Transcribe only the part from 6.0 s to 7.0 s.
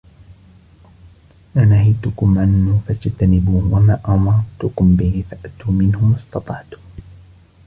مَا اسْتَطَعْتُمْ